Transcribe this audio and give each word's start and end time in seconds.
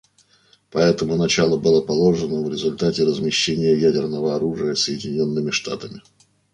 Поэтому 0.71 1.15
начало 1.15 1.57
было 1.57 1.79
положено 1.81 2.41
в 2.41 2.49
результате 2.51 3.03
размещения 3.03 3.75
ядерного 3.77 4.35
оружия 4.35 4.73
Соединенными 4.73 5.51
Штатами. 5.51 6.01